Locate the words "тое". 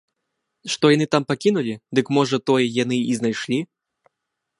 2.51-2.65